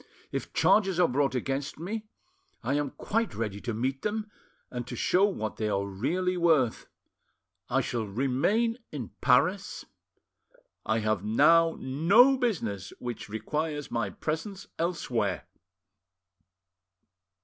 If 0.31 0.51
charges 0.51 0.99
are 0.99 1.07
brought 1.07 1.35
against 1.35 1.77
me, 1.77 2.07
I 2.63 2.73
am 2.73 2.89
quite 2.89 3.35
ready 3.35 3.61
to 3.61 3.71
meet 3.71 4.01
them, 4.01 4.31
and 4.71 4.87
to 4.87 4.95
show 4.95 5.25
what 5.25 5.57
they 5.57 5.69
are 5.69 5.85
really 5.85 6.37
worth. 6.37 6.87
I 7.69 7.81
shall 7.81 8.07
remain 8.07 8.79
in 8.91 9.11
Paris, 9.21 9.85
I 10.87 11.01
have 11.01 11.23
now 11.23 11.77
no 11.79 12.35
business 12.35 12.91
which 12.97 13.29
requires 13.29 13.91
my 13.91 14.09
presence 14.09 14.65
elsewhere." 14.79 15.45